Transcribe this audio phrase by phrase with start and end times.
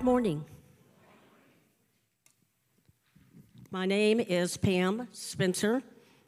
[0.00, 0.46] Good morning.
[3.70, 5.82] My name is Pam Spencer,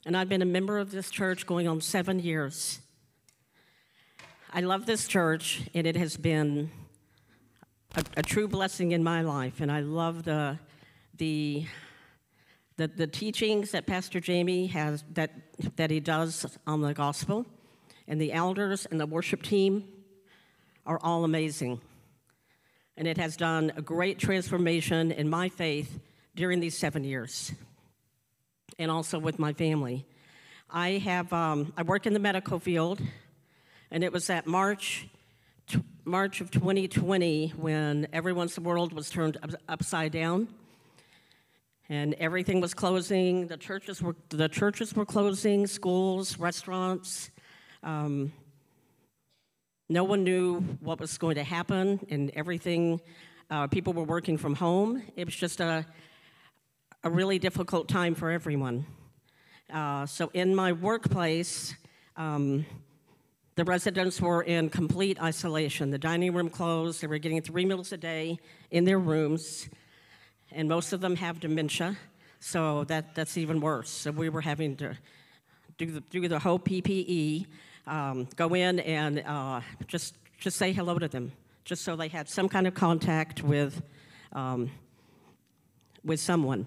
[0.04, 2.80] and I've been a member of this church going on seven years.
[4.53, 6.71] I love this church, and it has been
[7.96, 10.58] a, a true blessing in my life, and I love the,
[11.16, 11.64] the,
[12.77, 15.30] the, the teachings that Pastor Jamie has, that,
[15.77, 17.46] that he does on the gospel,
[18.07, 19.89] and the elders and the worship team
[20.85, 21.80] are all amazing.
[22.96, 26.00] And it has done a great transformation in my faith
[26.34, 27.52] during these seven years,
[28.78, 30.06] and also with my family.
[30.70, 33.00] I have um, I work in the medical field,
[33.91, 35.08] and it was that March
[36.05, 39.36] March of 2020 when everyone's world was turned
[39.68, 40.48] upside down
[41.88, 43.46] and everything was closing.
[43.46, 47.30] The churches were, the churches were closing, schools, restaurants.
[47.84, 48.32] Um,
[49.92, 52.98] no one knew what was going to happen, and everything,
[53.50, 55.02] uh, people were working from home.
[55.16, 55.84] It was just a,
[57.04, 58.86] a really difficult time for everyone.
[59.70, 61.74] Uh, so, in my workplace,
[62.16, 62.64] um,
[63.54, 65.90] the residents were in complete isolation.
[65.90, 67.02] The dining room closed.
[67.02, 68.38] They were getting three meals a day
[68.70, 69.68] in their rooms,
[70.50, 71.98] and most of them have dementia,
[72.40, 73.90] so that, that's even worse.
[73.90, 74.96] So we were having to
[75.77, 77.46] do the, do the whole PPE,
[77.86, 81.33] um, go in and uh, just, just say hello to them,
[81.64, 83.83] just so they had some kind of contact with,
[84.33, 84.70] um,
[86.05, 86.66] with someone.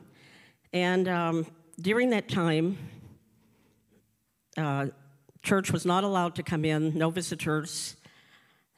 [0.74, 1.46] And um,
[1.80, 2.78] during that time,
[4.58, 4.88] uh,
[5.42, 7.96] Church was not allowed to come in, no visitors,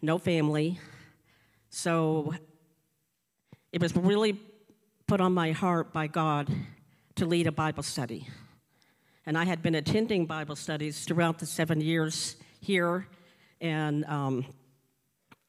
[0.01, 0.79] no family.
[1.69, 2.33] So
[3.71, 4.39] it was really
[5.07, 6.49] put on my heart by God
[7.15, 8.27] to lead a Bible study.
[9.27, 13.07] And I had been attending Bible studies throughout the seven years here,
[13.59, 14.45] and um,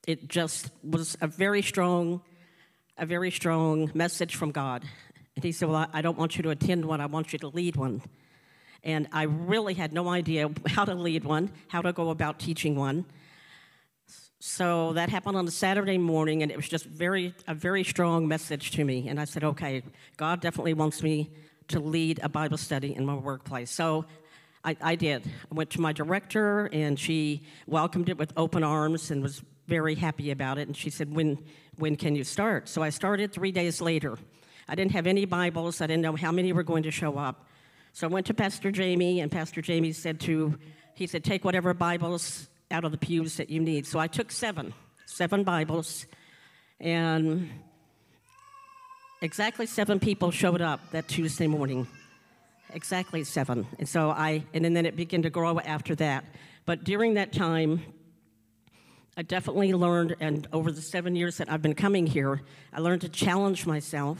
[0.04, 2.20] it just was a very strong,
[2.96, 4.82] a very strong message from God.
[5.36, 7.48] And He said, "Well, I don't want you to attend one; I want you to
[7.48, 8.02] lead one."
[8.82, 12.74] and I really had no idea how to lead one, how to go about teaching
[12.74, 13.04] one.
[14.40, 18.26] So that happened on a Saturday morning, and it was just very a very strong
[18.26, 19.08] message to me.
[19.08, 19.84] And I said, "Okay,
[20.16, 21.30] God definitely wants me
[21.68, 24.04] to lead a Bible study in my workplace." So
[24.64, 25.24] I, I did.
[25.26, 29.94] I went to my director, and she welcomed it with open arms and was very
[29.94, 30.66] happy about it.
[30.66, 31.38] And she said, "When
[31.76, 34.18] when can you start?" So I started three days later.
[34.68, 35.80] I didn't have any Bibles.
[35.80, 37.46] I didn't know how many were going to show up.
[37.94, 40.58] So I went to Pastor Jamie, and Pastor Jamie said to,
[40.94, 43.86] he said, take whatever Bibles out of the pews that you need.
[43.86, 44.74] So I took seven,
[45.06, 46.06] seven Bibles,
[46.78, 47.48] and
[49.20, 51.86] exactly seven people showed up that Tuesday morning.
[52.72, 53.66] Exactly seven.
[53.78, 56.24] And so I, and then it began to grow after that.
[56.66, 57.82] But during that time,
[59.16, 62.42] I definitely learned, and over the seven years that I've been coming here,
[62.72, 64.18] I learned to challenge myself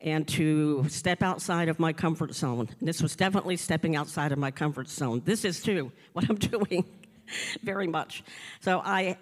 [0.00, 2.68] and to step outside of my comfort zone.
[2.80, 5.22] This was definitely stepping outside of my comfort zone.
[5.24, 6.84] This is too what I'm doing
[7.62, 8.22] very much.
[8.60, 9.18] So I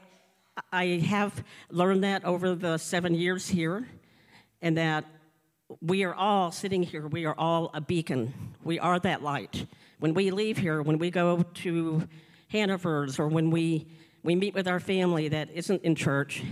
[0.70, 3.88] I have learned that over the 7 years here
[4.62, 5.04] and that
[5.80, 8.32] we are all sitting here, we are all a beacon.
[8.64, 9.66] We are that light.
[9.98, 12.08] When we leave here, when we go to
[12.48, 13.86] Hannaford's or when we
[14.22, 16.42] we meet with our family that isn't in church,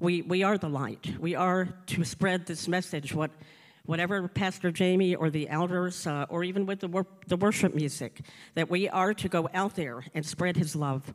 [0.00, 1.14] we, we are the light.
[1.18, 3.30] We are to spread this message, what,
[3.84, 8.20] whatever Pastor Jamie or the elders, uh, or even with the, wor- the worship music,
[8.54, 11.12] that we are to go out there and spread his love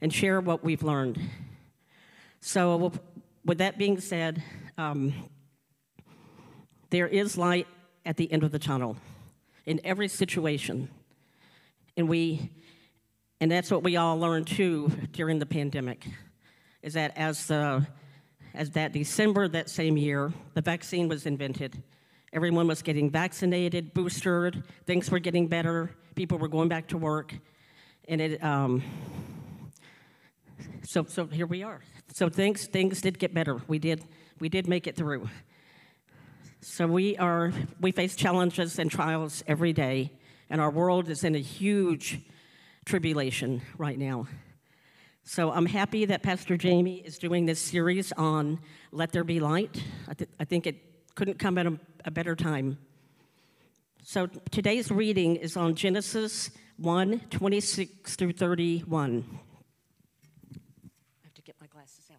[0.00, 1.20] and share what we've learned.
[2.40, 2.92] So,
[3.44, 4.42] with that being said,
[4.76, 5.12] um,
[6.92, 7.66] there is light
[8.04, 8.96] at the end of the tunnel
[9.66, 10.88] in every situation.
[11.96, 12.50] And we
[13.40, 16.06] and that's what we all learned too during the pandemic
[16.82, 17.84] is that as the
[18.54, 21.82] as that December that same year, the vaccine was invented.
[22.32, 27.34] Everyone was getting vaccinated, boosted, things were getting better, people were going back to work,
[28.08, 28.82] and it, um,
[30.82, 31.80] so, so here we are.
[32.12, 33.60] So things, things did get better.
[33.68, 34.04] We did,
[34.38, 35.28] we did make it through.
[36.64, 40.12] So we are, we face challenges and trials every day,
[40.48, 42.20] and our world is in a huge
[42.84, 44.28] tribulation right now.
[45.24, 48.60] So I'm happy that Pastor Jamie is doing this series on
[48.92, 49.82] Let There Be Light.
[50.06, 50.76] I, th- I think it
[51.16, 52.78] couldn't come at a, a better time.
[54.04, 59.24] So today's reading is on Genesis 1 26 through 31.
[60.54, 62.18] I have to get my glasses out.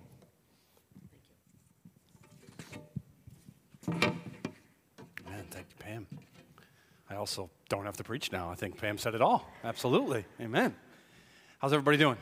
[7.11, 8.49] I also don't have to preach now.
[8.49, 9.45] I think Pam said it all.
[9.65, 10.23] Absolutely.
[10.39, 10.73] Amen.
[11.59, 12.15] How's everybody doing?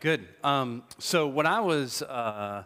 [0.00, 0.26] Good.
[0.42, 2.64] Um, so when I was, uh,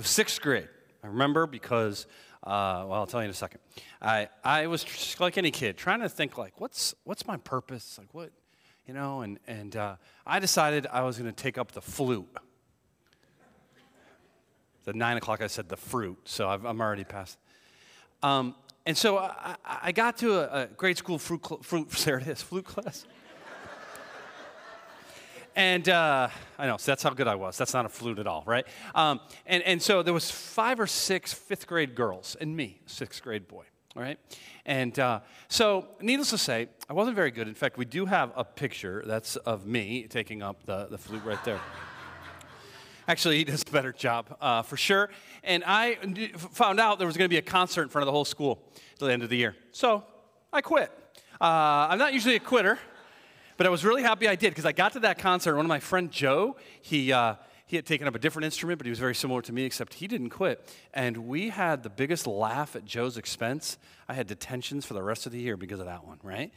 [0.00, 0.68] sixth grade,
[1.04, 2.06] I remember because,
[2.42, 3.60] uh, well, I'll tell you in a second.
[4.02, 7.96] I, I was just like any kid, trying to think like, what's, what's my purpose?
[7.96, 8.32] Like what,
[8.88, 9.96] you know, and, and uh,
[10.26, 12.26] I decided I was going to take up the flute.
[14.84, 17.38] The nine o'clock, I said the fruit, so i am already past.
[18.22, 18.54] Um,
[18.86, 22.26] and so I, I got to a, a, grade school fruit, cl- fruit, there it
[22.26, 23.06] is, flute class.
[25.54, 26.28] and uh,
[26.58, 27.58] I know, so that's how good I was.
[27.58, 28.66] That's not a flute at all, right?
[28.94, 33.22] Um, and, and so there was five or six fifth grade girls and me, sixth
[33.22, 34.18] grade boy, all right?
[34.64, 37.48] And uh, so needless to say, I wasn't very good.
[37.48, 41.24] In fact, we do have a picture that's of me taking up the, the flute
[41.24, 41.60] right there.
[43.10, 45.10] Actually, he does a better job uh, for sure.
[45.42, 45.96] And I
[46.52, 48.62] found out there was going to be a concert in front of the whole school
[48.92, 49.56] at the end of the year.
[49.72, 50.04] So
[50.52, 50.92] I quit.
[51.40, 52.78] Uh, I'm not usually a quitter,
[53.56, 55.56] but I was really happy I did because I got to that concert.
[55.56, 57.34] One of my friend Joe, he, uh,
[57.66, 59.94] he had taken up a different instrument, but he was very similar to me, except
[59.94, 60.64] he didn't quit.
[60.94, 63.76] And we had the biggest laugh at Joe's expense.
[64.08, 66.52] I had detentions for the rest of the year because of that one, right?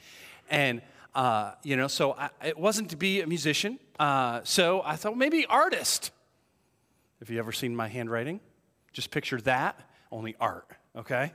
[0.51, 0.83] And
[1.15, 3.79] uh, you know, so I, it wasn't to be a musician.
[3.99, 6.11] Uh, so I thought well, maybe artist.
[7.23, 8.41] Have you ever seen my handwriting?
[8.91, 9.79] Just picture that,
[10.11, 11.31] only art, okay?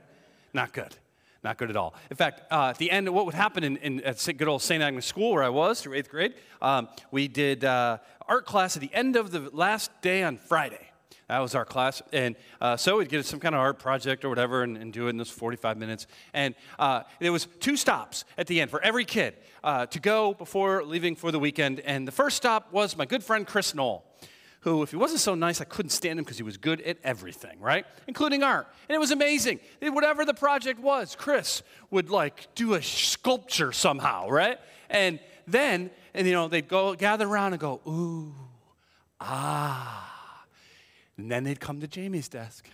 [0.53, 0.95] Not good.
[1.43, 1.95] Not good at all.
[2.11, 4.61] In fact, uh, at the end, of what would happen in, in, at good old
[4.61, 4.83] St.
[4.83, 7.97] Agnes School, where I was through eighth grade, um, we did uh,
[8.29, 10.91] art class at the end of the last day on Friday.
[11.29, 12.03] That was our class.
[12.13, 15.07] And uh, so we'd get some kind of art project or whatever and, and do
[15.07, 16.07] it in those 45 minutes.
[16.35, 20.35] And uh, there was two stops at the end for every kid uh, to go
[20.35, 21.81] before leaving for the weekend.
[21.81, 24.05] And the first stop was my good friend Chris Knoll
[24.61, 26.99] who, if he wasn't so nice, I couldn't stand him because he was good at
[27.05, 27.87] everything, right?
[28.07, 28.67] Including art.
[28.89, 29.61] And it was amazing.
[29.81, 34.59] Whatever the project was, Chris would like do a sculpture somehow, right?
[34.91, 38.35] And then, and you know, they'd go gather around and go, ooh,
[39.21, 40.45] ah.
[41.17, 42.69] And then they'd come to Jamie's desk.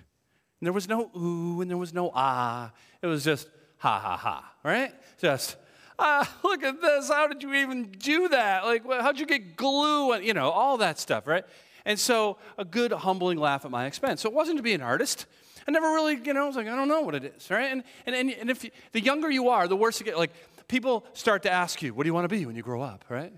[0.60, 2.72] And there was no ooh and there was no ah.
[3.02, 4.92] It was just ha ha ha, right?
[5.18, 5.56] Just,
[5.98, 7.08] ah, look at this.
[7.08, 8.64] How did you even do that?
[8.64, 10.18] Like, how'd you get glue?
[10.20, 11.44] You know, all that stuff, right?
[11.84, 14.22] And so a good humbling laugh at my expense.
[14.22, 15.26] So it wasn't to be an artist.
[15.66, 17.70] I never really, you know, I was like, I don't know what it is, right?
[17.70, 20.16] And, and, and, and if you, the younger you are, the worse you get.
[20.18, 20.32] Like,
[20.68, 23.04] people start to ask you, what do you want to be when you grow up,
[23.08, 23.32] right?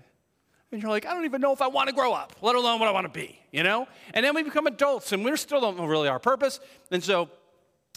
[0.71, 2.79] And you're like, I don't even know if I want to grow up, let alone
[2.79, 3.87] what I want to be, you know?
[4.13, 6.59] And then we become adults and we still don't know really our purpose.
[6.91, 7.29] And so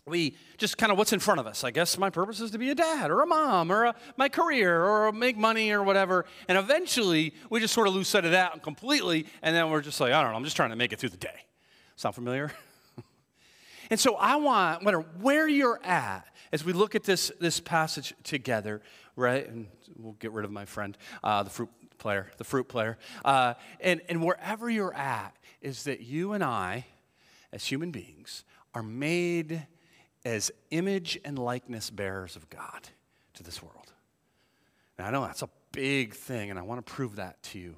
[0.07, 1.65] we just kind of what's in front of us.
[1.65, 4.29] I guess my purpose is to be a dad or a mom or a, my
[4.29, 6.25] career or make money or whatever.
[6.49, 9.27] And eventually we just sort of lose sight of that completely.
[9.43, 11.11] And then we're just like, I don't know, I'm just trying to make it through
[11.11, 11.47] the day.
[11.97, 12.53] Sound familiar?
[13.91, 17.61] and so I want, no matter where you're at, as we look at this, this
[17.61, 18.83] passage together,
[19.17, 19.47] right?
[19.49, 22.99] And we'll get rid of my friend, uh, the fruit player, the fruit player.
[23.25, 26.87] Uh, and, and wherever you're at, is that you and I,
[27.53, 29.67] as human beings, are made
[30.25, 32.89] as image and likeness bearers of God
[33.35, 33.93] to this world.
[34.99, 37.77] Now, I know that's a big thing, and I want to prove that to you,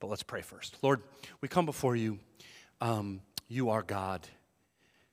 [0.00, 0.76] but let's pray first.
[0.82, 1.02] Lord,
[1.40, 2.18] we come before you.
[2.80, 4.26] Um, you are God,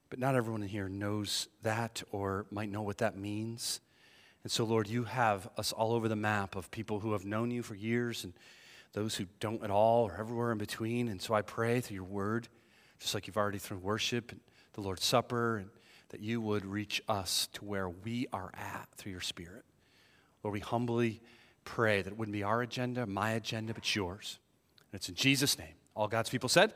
[0.09, 3.81] but not everyone in here knows that or might know what that means.
[4.43, 7.51] And so, Lord, you have us all over the map of people who have known
[7.51, 8.33] you for years and
[8.93, 11.09] those who don't at all or everywhere in between.
[11.09, 12.47] And so I pray through your word,
[12.99, 14.39] just like you've already through worship and
[14.73, 15.69] the Lord's Supper, and
[16.09, 19.63] that you would reach us to where we are at through your Spirit.
[20.43, 21.21] Lord, we humbly
[21.65, 24.39] pray that it wouldn't be our agenda, my agenda, but yours.
[24.91, 25.75] And it's in Jesus' name.
[25.95, 26.73] All God's people said?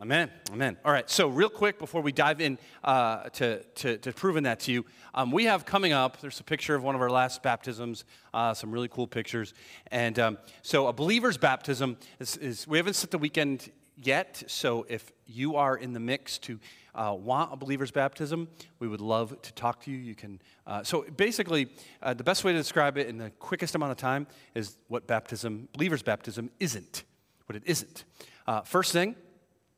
[0.00, 0.30] Amen.
[0.50, 0.78] Amen.
[0.84, 1.08] All right.
[1.08, 4.86] So, real quick before we dive in uh, to, to, to, proving that to you,
[5.14, 8.54] um, we have coming up, there's a picture of one of our last baptisms, uh,
[8.54, 9.52] some really cool pictures.
[9.90, 13.70] And um, so, a believer's baptism is, is, we haven't set the weekend
[14.06, 14.42] yet.
[14.46, 16.58] So, if you are in the mix to
[16.94, 19.96] uh, want a believer's baptism, we would love to talk to you.
[19.96, 20.40] You can.
[20.66, 21.68] Uh, so, basically,
[22.02, 25.06] uh, the best way to describe it in the quickest amount of time is what
[25.06, 27.04] baptism, believer's baptism, isn't.
[27.46, 28.04] What it isn't.
[28.46, 29.16] Uh, first thing,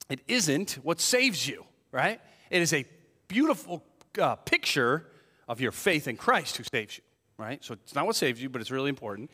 [0.09, 2.21] it isn't what saves you, right?
[2.50, 2.85] It is a
[3.28, 3.85] beautiful
[4.21, 5.07] uh, picture
[5.49, 7.04] of your faith in Christ who saves you,
[7.38, 7.62] right?
[7.64, 9.31] So it's not what saves you, but it's really important.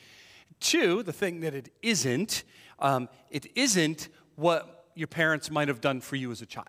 [0.58, 2.44] Two, the thing that it isn't,
[2.78, 6.66] um, it isn't what your parents might have done for you as a child.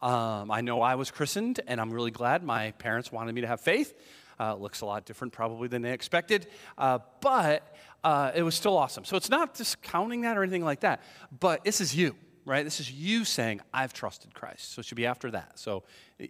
[0.00, 3.46] Um, I know I was christened, and I'm really glad my parents wanted me to
[3.46, 3.94] have faith.
[4.38, 7.74] Uh, looks a lot different probably than they expected, uh, but
[8.04, 9.04] uh, it was still awesome.
[9.04, 11.02] So it's not discounting that or anything like that,
[11.40, 12.14] but this is you
[12.48, 12.64] right?
[12.64, 14.72] This is you saying, I've trusted Christ.
[14.72, 15.58] So it should be after that.
[15.58, 15.84] So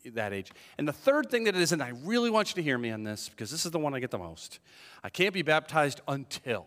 [0.04, 0.50] that age.
[0.76, 2.90] And the third thing that it is, and I really want you to hear me
[2.90, 4.58] on this because this is the one I get the most.
[5.04, 6.66] I can't be baptized until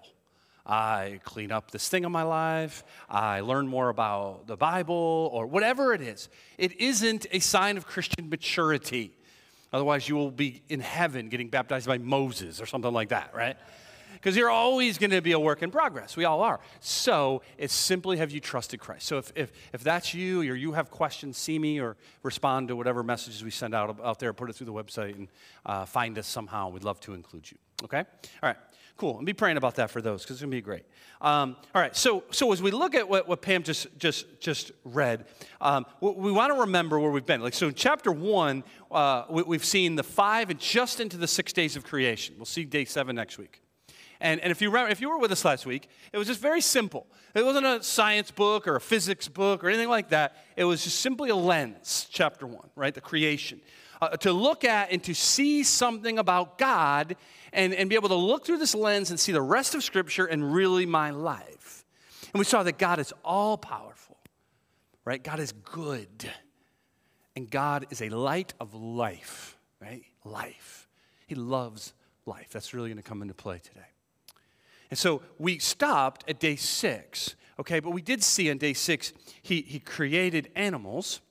[0.65, 5.47] I clean up this thing in my life, I learn more about the Bible, or
[5.47, 6.29] whatever it is.
[6.57, 9.13] It isn't a sign of Christian maturity.
[9.73, 13.57] Otherwise, you will be in heaven getting baptized by Moses or something like that, right?
[14.21, 16.15] because you're always going to be a work in progress.
[16.15, 16.59] We all are.
[16.79, 19.07] So it's simply have you trusted Christ?
[19.07, 22.75] So if, if, if that's you or you have questions, see me or respond to
[22.75, 25.27] whatever messages we send out, out there, put it through the website and
[25.65, 26.69] uh, find us somehow.
[26.69, 27.57] We'd love to include you.
[27.83, 27.99] Okay?
[27.99, 28.05] All
[28.43, 28.57] right.
[28.97, 29.17] Cool.
[29.17, 30.83] And be praying about that for those because it's going to be great.
[31.21, 31.95] Um, all right.
[31.95, 35.25] So, so as we look at what, what Pam just, just, just read,
[35.59, 37.41] um, we, we want to remember where we've been.
[37.41, 41.27] Like, so in chapter one, uh, we, have seen the five and just into the
[41.27, 42.35] six days of creation.
[42.37, 43.61] We'll see day seven next week.
[44.19, 46.39] And, and if, you remember, if you were with us last week, it was just
[46.39, 47.07] very simple.
[47.33, 50.37] It wasn't a science book or a physics book or anything like that.
[50.55, 52.93] It was just simply a lens, chapter one, right?
[52.93, 53.61] The creation.
[53.99, 57.15] Uh, to look at and to see something about God
[57.53, 60.25] and, and be able to look through this lens and see the rest of Scripture
[60.25, 61.85] and really my life.
[62.33, 64.17] And we saw that God is all powerful,
[65.03, 65.21] right?
[65.21, 66.29] God is good.
[67.35, 70.03] And God is a light of life, right?
[70.25, 70.87] Life.
[71.27, 71.93] He loves
[72.25, 72.49] life.
[72.51, 73.87] That's really going to come into play today.
[74.89, 77.79] And so we stopped at day six, okay?
[77.79, 81.21] But we did see on day six, he, he created animals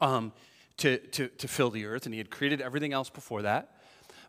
[0.00, 0.32] um,
[0.76, 3.77] to, to, to fill the earth, and he had created everything else before that.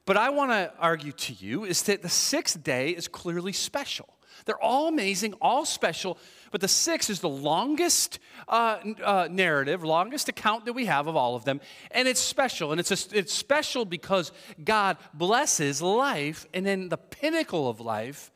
[0.10, 4.10] But I want to argue to you is that the sixth day is clearly special.
[4.46, 6.18] They're all amazing, all special,
[6.50, 11.16] but the sixth is the longest uh, uh, narrative, longest account that we have of
[11.16, 11.62] all of them,
[11.92, 12.72] and it's special.
[12.72, 14.32] And it's, a, it's special because
[14.64, 18.32] God blesses life, and then the pinnacle of life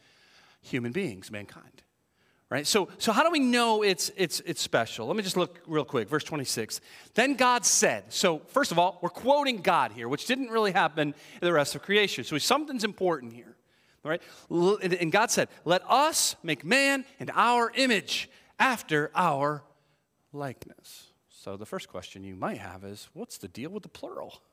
[0.61, 1.72] human beings, mankind.
[2.53, 2.67] Right?
[2.67, 5.07] So, so how do we know it's, it's, it's special?
[5.07, 6.07] Let me just look real quick.
[6.07, 6.81] Verse 26.
[7.15, 11.15] Then God said, so first of all, we're quoting God here, which didn't really happen
[11.41, 12.23] in the rest of creation.
[12.23, 13.55] So something's important here.
[14.05, 14.21] All right?
[15.01, 18.29] And God said, Let us make man in our image
[18.59, 19.63] after our
[20.31, 21.07] likeness.
[21.29, 24.43] So the first question you might have is what's the deal with the plural?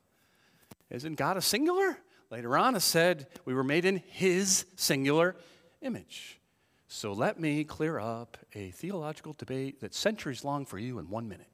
[0.89, 1.99] Isn't God a singular?
[2.31, 5.37] Later on, it said we were made in his singular
[5.83, 6.40] image.
[6.93, 11.29] So let me clear up a theological debate that's centuries long for you in one
[11.29, 11.47] minute.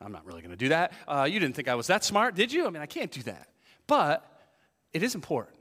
[0.00, 0.94] I'm not really going to do that.
[1.06, 2.66] Uh, you didn't think I was that smart, did you?
[2.66, 3.48] I mean, I can't do that.
[3.86, 4.26] But
[4.94, 5.58] it is important.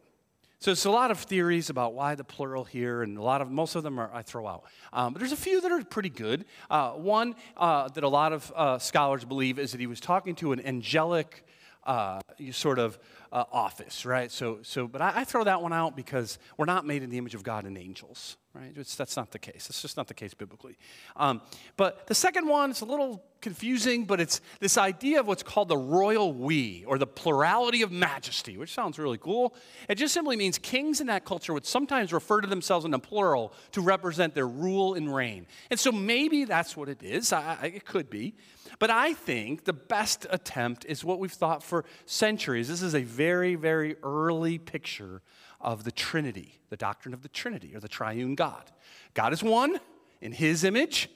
[0.60, 3.51] So there's a lot of theories about why the plural here, and a lot of
[3.51, 4.63] most of them are I throw out.
[4.94, 6.46] Um, but there's a few that are pretty good.
[6.70, 10.34] Uh, one uh, that a lot of uh, scholars believe is that he was talking
[10.36, 11.46] to an angelic
[11.86, 12.98] uh, sort of
[13.34, 14.32] uh, office, right?
[14.32, 17.18] So, so, but I, I, throw that one out because we're not made in the
[17.18, 18.72] image of God and angels, right?
[18.75, 19.66] It's, that's not the case.
[19.70, 20.78] It's just not the case biblically.
[21.16, 21.42] Um,
[21.75, 25.68] but the second one is a little confusing, but it's this idea of what's called
[25.68, 29.56] the royal we, or the plurality of majesty, which sounds really cool.
[29.90, 33.00] It just simply means kings in that culture would sometimes refer to themselves in the
[33.00, 35.48] plural to represent their rule and reign.
[35.72, 37.34] And so maybe that's what it is.
[37.34, 38.36] I, I, it could be.
[38.80, 42.68] But I think the best attempt is what we've thought for centuries.
[42.68, 45.22] This is a very, very early picture
[45.62, 48.70] of the Trinity, the doctrine of the Trinity or the triune God.
[49.13, 49.80] God is one
[50.20, 51.10] in his image,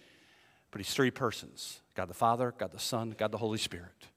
[0.72, 4.08] but he's three persons God the Father, God the Son, God the Holy Spirit.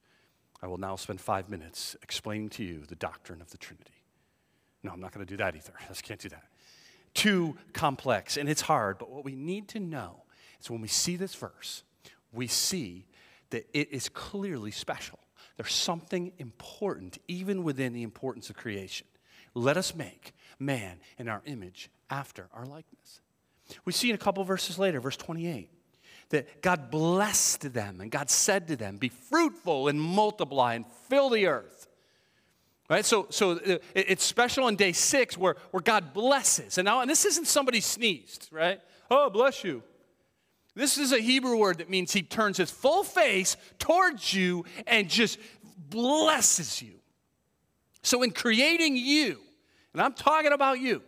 [0.62, 4.04] I will now spend five minutes explaining to you the doctrine of the Trinity.
[4.84, 5.72] No, I'm not going to do that either.
[5.80, 6.44] I just can't do that.
[7.14, 10.22] Too complex, and it's hard, but what we need to know
[10.60, 11.82] is when we see this verse,
[12.32, 13.06] we see
[13.50, 15.18] that it is clearly special.
[15.60, 19.06] There's something important, even within the importance of creation.
[19.52, 23.20] Let us make man in our image after our likeness.
[23.84, 25.68] We see in a couple verses later, verse 28,
[26.30, 31.28] that God blessed them and God said to them, Be fruitful and multiply and fill
[31.28, 31.88] the earth.
[32.88, 33.04] Right?
[33.04, 36.78] So, so uh, it's special on day six where, where God blesses.
[36.78, 38.80] And now, and this isn't somebody sneezed, right?
[39.10, 39.82] Oh, bless you.
[40.74, 45.08] This is a Hebrew word that means he turns his full face towards you and
[45.08, 45.38] just
[45.88, 46.94] blesses you.
[48.02, 49.40] So, in creating you,
[49.92, 51.02] and I'm talking about you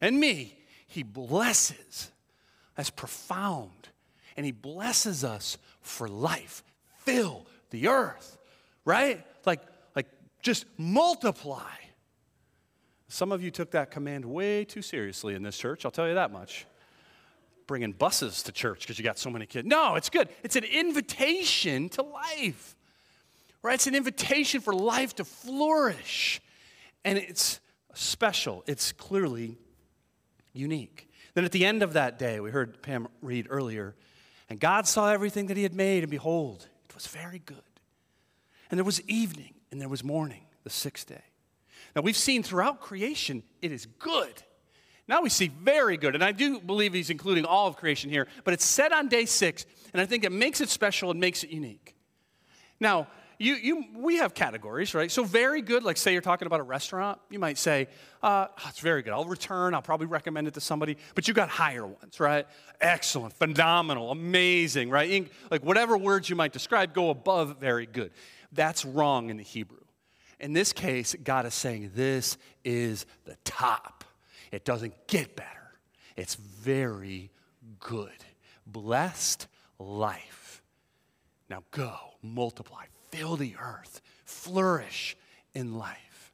[0.00, 2.10] and me, he blesses.
[2.76, 3.88] That's profound.
[4.36, 6.62] And he blesses us for life.
[6.98, 8.38] Fill the earth,
[8.84, 9.26] right?
[9.44, 9.62] Like,
[9.96, 10.06] like
[10.42, 11.72] just multiply.
[13.08, 16.14] Some of you took that command way too seriously in this church, I'll tell you
[16.14, 16.66] that much.
[17.68, 19.68] Bringing buses to church because you got so many kids.
[19.68, 20.28] No, it's good.
[20.42, 22.74] It's an invitation to life,
[23.62, 23.74] right?
[23.74, 26.40] It's an invitation for life to flourish.
[27.04, 27.60] And it's
[27.94, 29.58] special, it's clearly
[30.52, 31.10] unique.
[31.34, 33.94] Then at the end of that day, we heard Pam read earlier,
[34.48, 37.58] and God saw everything that he had made, and behold, it was very good.
[38.70, 41.22] And there was evening, and there was morning, the sixth day.
[41.94, 44.42] Now we've seen throughout creation, it is good.
[45.08, 48.28] Now we see very good, and I do believe he's including all of creation here,
[48.44, 51.42] but it's said on day six, and I think it makes it special and makes
[51.42, 51.96] it unique.
[52.78, 55.10] Now, you, you, we have categories, right?
[55.10, 57.86] So, very good, like say you're talking about a restaurant, you might say,
[58.20, 59.12] uh, oh, it's very good.
[59.12, 62.46] I'll return, I'll probably recommend it to somebody, but you got higher ones, right?
[62.80, 65.30] Excellent, phenomenal, amazing, right?
[65.50, 68.10] Like whatever words you might describe go above very good.
[68.52, 69.78] That's wrong in the Hebrew.
[70.40, 73.97] In this case, God is saying this is the top.
[74.52, 75.78] It doesn't get better,
[76.16, 77.30] it's very
[77.80, 78.24] good.
[78.66, 79.46] Blessed
[79.78, 80.62] life.
[81.48, 85.16] Now go, multiply, fill the earth, flourish
[85.54, 86.32] in life.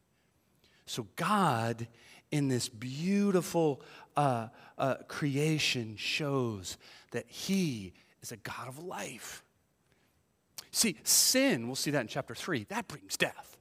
[0.87, 1.87] So, God,
[2.31, 3.81] in this beautiful
[4.16, 6.77] uh, uh, creation, shows
[7.12, 9.44] that He is a God of life.
[10.70, 13.54] See, sin, we'll see that in chapter 3, that brings death.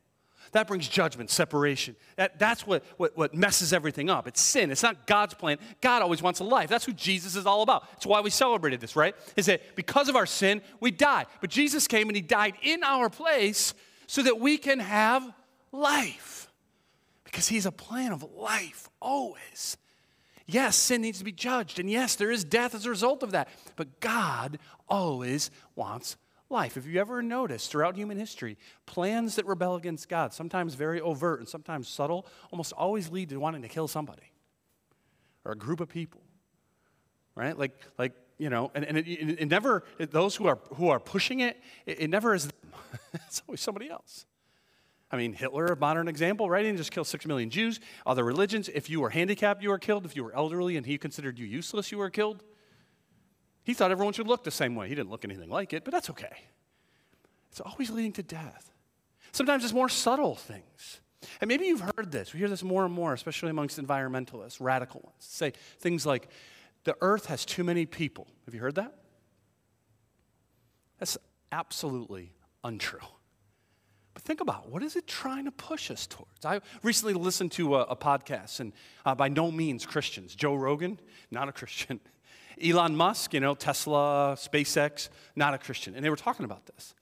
[0.53, 1.95] That brings judgment, separation.
[2.15, 4.27] That, that's what, what, what messes everything up.
[4.27, 4.71] It's sin.
[4.71, 5.57] It's not God's plan.
[5.81, 6.69] God always wants a life.
[6.69, 7.89] That's who Jesus is all about.
[7.91, 9.15] That's why we celebrated this, right?
[9.35, 11.25] Is that because of our sin, we die.
[11.41, 13.73] But Jesus came and he died in our place
[14.05, 15.29] so that we can have
[15.71, 16.51] life.
[17.23, 19.77] Because he's a plan of life always.
[20.45, 21.79] Yes, sin needs to be judged.
[21.79, 23.47] And yes, there is death as a result of that.
[23.75, 26.15] But God always wants
[26.49, 26.75] life.
[26.75, 31.39] Have you ever noticed throughout human history, plans that rebel against God, sometimes very overt
[31.39, 34.31] and sometimes subtle, almost always lead to wanting to kill somebody
[35.45, 36.21] or a group of people.
[37.35, 37.57] Right?
[37.57, 40.99] Like, like you know, and, and it, it, never, it, those who are, who are
[40.99, 42.71] pushing it, it, it never is them.
[43.13, 44.25] it's always somebody else.
[45.11, 46.65] I mean, Hitler, a modern example, right?
[46.65, 47.79] He just killed six million Jews.
[48.05, 50.05] Other religions, if you were handicapped, you were killed.
[50.05, 52.43] If you were elderly and he considered you useless, you were killed.
[53.63, 54.89] He thought everyone should look the same way.
[54.89, 56.35] He didn't look anything like it, but that's okay.
[57.51, 58.71] It's always leading to death.
[59.31, 60.99] Sometimes it's more subtle things.
[61.39, 62.33] And maybe you've heard this.
[62.33, 65.15] We hear this more and more, especially amongst environmentalists, radical ones.
[65.19, 66.27] Say things like,
[66.83, 68.27] the earth has too many people.
[68.45, 68.93] Have you heard that?
[70.99, 71.17] That's
[71.51, 72.99] absolutely untrue.
[74.13, 76.45] But think about what is it trying to push us towards?
[76.45, 78.73] I recently listened to a, a podcast, and
[79.05, 80.35] uh, by no means Christians.
[80.35, 80.99] Joe Rogan,
[81.31, 81.99] not a Christian.
[82.61, 85.95] Elon Musk, you know, Tesla, SpaceX, not a Christian.
[85.95, 86.93] And they were talking about this.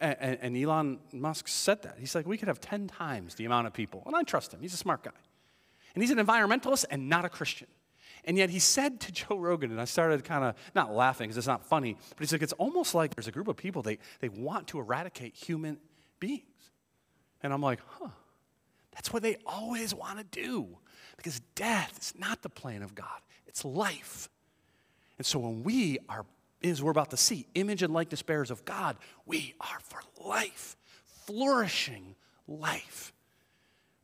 [0.00, 1.96] And, and, and, Elon Musk said that.
[1.98, 4.02] He's like, we could have 10 times the amount of people.
[4.04, 4.60] And I trust him.
[4.60, 5.12] He's a smart guy.
[5.94, 7.68] And he's an environmentalist and not a Christian.
[8.24, 11.38] And yet he said to Joe Rogan, and I started kind of not laughing because
[11.38, 13.98] it's not funny, but he's like, it's almost like there's a group of people, they,
[14.20, 15.78] they want to eradicate human
[16.20, 16.42] beings.
[17.42, 18.10] And I'm like, huh,
[18.92, 20.78] that's what they always want to do.
[21.16, 24.28] Because death is not the plan of God, it's life.
[25.22, 26.26] And so when we are,
[26.64, 30.76] as we're about to see, image and likeness bearers of God, we are for life,
[31.26, 32.16] flourishing
[32.48, 33.12] life.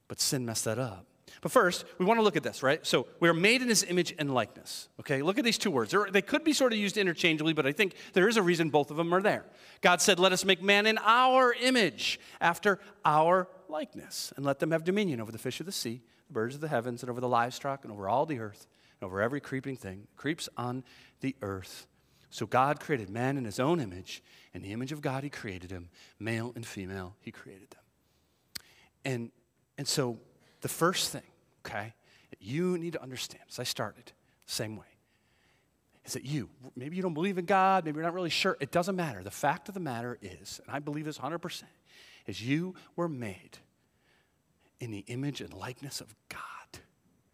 [0.06, 1.06] But sin messed that up.
[1.40, 2.86] But first, we want to look at this, right?
[2.86, 4.90] So we are made in his image and likeness.
[5.00, 5.90] Okay, look at these two words.
[5.90, 8.70] They're, they could be sort of used interchangeably, but I think there is a reason
[8.70, 9.44] both of them are there.
[9.80, 14.70] God said, Let us make man in our image, after our likeness, and let them
[14.70, 17.20] have dominion over the fish of the sea, the birds of the heavens, and over
[17.20, 18.68] the livestock, and over all the earth,
[19.00, 20.84] and over every creeping thing creeps on
[21.20, 21.86] the earth.
[22.30, 24.22] So God created man in his own image.
[24.52, 25.88] In the image of God, he created him.
[26.18, 27.82] Male and female, he created them.
[29.04, 29.30] And,
[29.78, 30.18] and so
[30.60, 31.22] the first thing,
[31.64, 31.94] okay,
[32.30, 34.12] that you need to understand, as I started,
[34.46, 34.86] same way,
[36.04, 38.72] is that you, maybe you don't believe in God, maybe you're not really sure, it
[38.72, 39.22] doesn't matter.
[39.22, 41.62] The fact of the matter is, and I believe this 100%,
[42.26, 43.58] is you were made
[44.80, 46.40] in the image and likeness of God.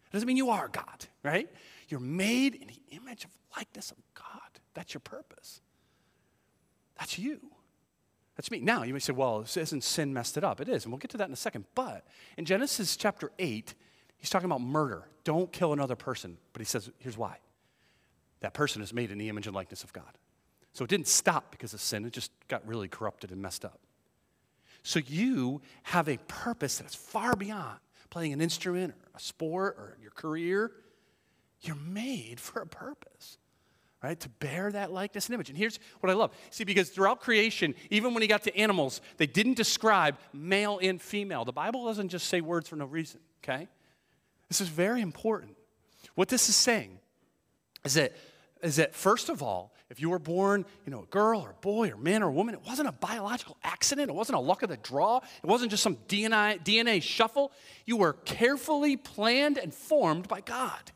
[0.07, 1.49] It doesn't mean you are God, right?
[1.89, 4.41] You're made in the image of likeness of God.
[4.73, 5.61] That's your purpose.
[6.97, 7.39] That's you.
[8.35, 8.59] That's me.
[8.59, 10.59] Now, you may say, well, isn't sin messed it up?
[10.59, 11.65] It is, and we'll get to that in a second.
[11.73, 12.05] But
[12.37, 13.73] in Genesis chapter 8,
[14.17, 15.07] he's talking about murder.
[15.23, 16.37] Don't kill another person.
[16.51, 17.37] But he says, here's why
[18.41, 20.17] that person is made in the image and likeness of God.
[20.73, 23.79] So it didn't stop because of sin, it just got really corrupted and messed up.
[24.83, 29.75] So you have a purpose that is far beyond playing an instrument or a sport
[29.77, 30.71] or your career.
[31.61, 33.37] You're made for a purpose
[34.05, 34.19] right?
[34.19, 35.49] To bear that likeness and image.
[35.49, 36.31] And here's what I love.
[36.51, 41.01] See, because throughout creation, even when he got to animals, they didn't describe male and
[41.01, 41.43] female.
[41.43, 43.67] The Bible doesn't just say words for no reason, okay?
[44.47, 45.55] This is very important.
[46.13, 46.99] What this is saying
[47.83, 48.15] is that,
[48.61, 51.61] is that first of all, if you were born, you know, a girl or a
[51.61, 54.09] boy or man or a woman, it wasn't a biological accident.
[54.09, 55.17] It wasn't a luck of the draw.
[55.17, 57.51] It wasn't just some DNA, DNA shuffle.
[57.85, 60.91] You were carefully planned and formed by God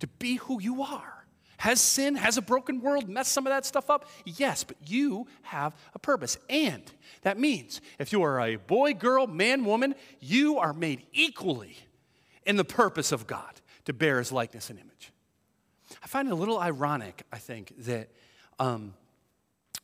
[0.00, 1.16] to be who you are.
[1.58, 4.08] Has sin, has a broken world messed some of that stuff up?
[4.26, 6.36] Yes, but you have a purpose.
[6.50, 6.82] And
[7.22, 11.78] that means if you are a boy, girl, man, woman, you are made equally
[12.44, 15.12] in the purpose of God to bear his likeness and image.
[16.02, 18.10] I find it a little ironic, I think, that,
[18.58, 18.94] um,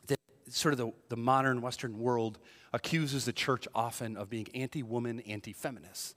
[0.07, 2.39] that sort of the, the modern Western world
[2.73, 6.15] accuses the church often of being anti woman, anti feminist.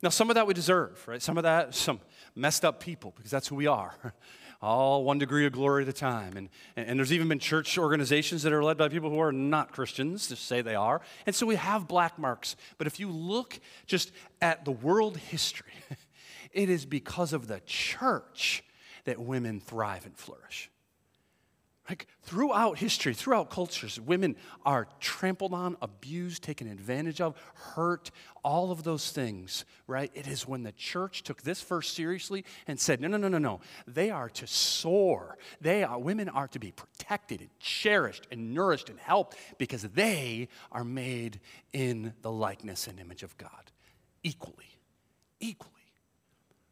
[0.00, 1.20] Now, some of that we deserve, right?
[1.20, 2.00] Some of that, some
[2.36, 3.94] messed up people, because that's who we are.
[4.62, 6.36] All one degree of glory at a time.
[6.36, 9.72] And, and there's even been church organizations that are led by people who are not
[9.72, 11.00] Christians, just say they are.
[11.26, 12.56] And so we have black marks.
[12.76, 15.72] But if you look just at the world history,
[16.52, 18.64] it is because of the church
[19.08, 20.70] that women thrive and flourish.
[21.88, 28.10] Like throughout history, throughout cultures, women are trampled on, abused, taken advantage of, hurt,
[28.44, 30.10] all of those things, right?
[30.12, 33.38] It is when the church took this verse seriously and said, no, no, no, no,
[33.38, 33.60] no.
[33.86, 35.38] They are to soar.
[35.62, 40.48] They are, women are to be protected and cherished and nourished and helped because they
[40.70, 41.40] are made
[41.72, 43.72] in the likeness and image of God
[44.22, 44.76] equally.
[45.40, 45.77] Equally.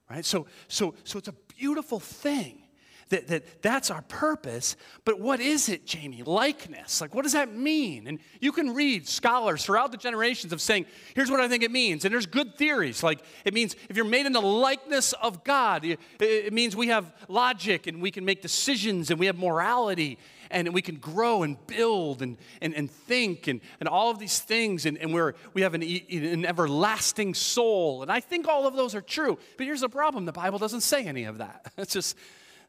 [0.09, 0.25] Right?
[0.25, 2.63] So, so, so it's a beautiful thing
[3.09, 4.77] that, that that's our purpose.
[5.05, 6.23] But what is it, Jamie?
[6.25, 7.01] Likeness.
[7.01, 8.07] Like, what does that mean?
[8.07, 11.71] And you can read scholars throughout the generations of saying, here's what I think it
[11.71, 12.05] means.
[12.05, 13.03] And there's good theories.
[13.03, 16.89] Like, it means if you're made in the likeness of God, it, it means we
[16.89, 20.19] have logic and we can make decisions and we have morality
[20.51, 24.39] and we can grow and build and, and, and think and, and all of these
[24.39, 28.75] things and, and we're, we have an, an everlasting soul and i think all of
[28.75, 31.91] those are true but here's the problem the bible doesn't say any of that It
[31.91, 32.17] just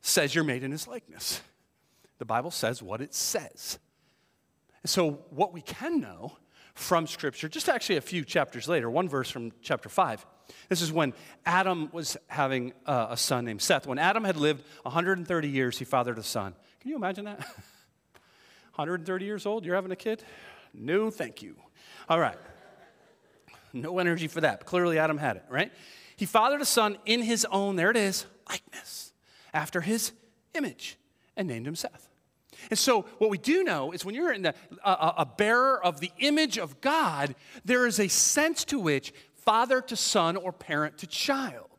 [0.02, 1.42] says you're made in his likeness.
[2.20, 3.80] The Bible says what it says.
[4.84, 6.38] And So, what we can know
[6.74, 10.26] from Scripture, just actually a few chapters later, one verse from chapter 5.
[10.70, 11.14] This is when
[11.46, 13.88] Adam was having a son named Seth.
[13.88, 16.54] When Adam had lived 130 years, he fathered a son.
[16.88, 17.40] Can you imagine that?
[18.76, 20.24] 130 years old, you're having a kid?
[20.74, 21.58] No, thank you.
[22.08, 22.38] All right.
[23.74, 24.60] No energy for that.
[24.60, 25.74] But clearly, Adam had it, right?
[26.16, 29.12] He fathered a son in his own, there it is, likeness
[29.54, 30.14] after his
[30.54, 30.98] image
[31.36, 32.08] and named him Seth.
[32.70, 36.00] And so, what we do know is when you're in the, a, a bearer of
[36.00, 41.00] the image of God, there is a sense to which father to son or parent
[41.00, 41.77] to child.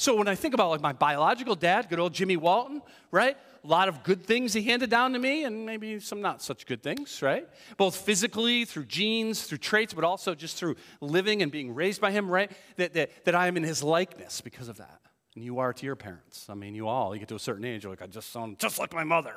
[0.00, 3.36] So, when I think about like my biological dad, good old Jimmy Walton, right?
[3.62, 6.64] A lot of good things he handed down to me, and maybe some not such
[6.64, 7.46] good things, right?
[7.76, 12.12] Both physically, through genes, through traits, but also just through living and being raised by
[12.12, 12.50] him, right?
[12.76, 15.00] That, that, that I am in his likeness because of that.
[15.34, 16.46] And you are to your parents.
[16.48, 18.58] I mean, you all, you get to a certain age, you're like, I just sound
[18.58, 19.34] just like my mother,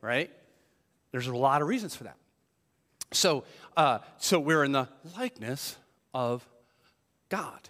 [0.00, 0.30] right?
[1.10, 2.16] There's a lot of reasons for that.
[3.10, 3.42] So,
[3.76, 5.76] uh, so we're in the likeness
[6.14, 6.48] of
[7.28, 7.68] God.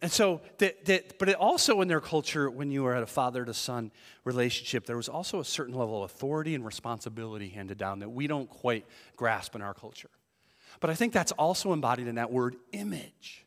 [0.00, 3.44] And so, that, that, but also in their culture, when you were at a father
[3.44, 3.90] to son
[4.22, 8.28] relationship, there was also a certain level of authority and responsibility handed down that we
[8.28, 10.10] don't quite grasp in our culture.
[10.80, 13.44] But I think that's also embodied in that word image.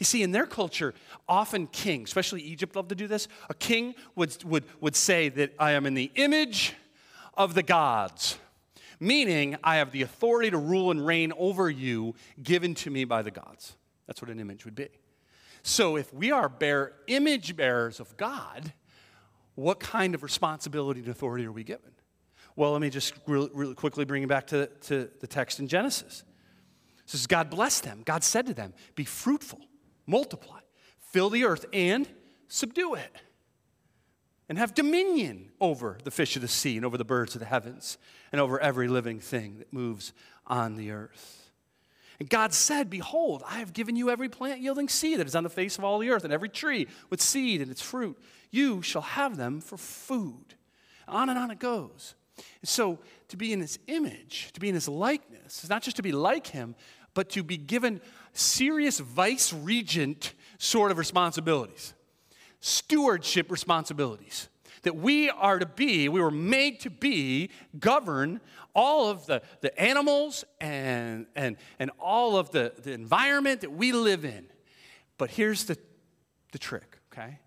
[0.00, 0.94] You see, in their culture,
[1.28, 3.28] often kings, especially Egypt, loved to do this.
[3.48, 6.74] A king would, would, would say that I am in the image
[7.34, 8.38] of the gods,
[8.98, 13.22] meaning I have the authority to rule and reign over you given to me by
[13.22, 13.76] the gods.
[14.06, 14.88] That's what an image would be.
[15.62, 18.72] So if we are bear image bearers of God,
[19.54, 21.92] what kind of responsibility and authority are we given?
[22.56, 25.68] Well, let me just really, really quickly bring you back to, to the text in
[25.68, 26.24] Genesis.
[27.04, 28.02] It says, God blessed them.
[28.04, 29.60] God said to them, Be fruitful,
[30.06, 30.60] multiply,
[30.98, 32.08] fill the earth, and
[32.48, 33.10] subdue it.
[34.48, 37.46] And have dominion over the fish of the sea, and over the birds of the
[37.46, 37.96] heavens,
[38.32, 40.12] and over every living thing that moves
[40.46, 41.41] on the earth.
[42.22, 45.42] And God said, Behold, I have given you every plant yielding seed that is on
[45.42, 48.16] the face of all the earth, and every tree with seed and its fruit.
[48.52, 50.54] You shall have them for food.
[51.08, 52.14] On and on it goes.
[52.36, 55.96] And so, to be in his image, to be in his likeness, is not just
[55.96, 56.76] to be like him,
[57.12, 58.00] but to be given
[58.34, 61.92] serious vice regent sort of responsibilities,
[62.60, 64.48] stewardship responsibilities.
[64.82, 68.40] That we are to be, we were made to be, govern
[68.74, 73.92] all of the, the animals and, and, and all of the, the environment that we
[73.92, 74.46] live in.
[75.18, 75.76] But here's the,
[76.52, 77.38] the trick, okay?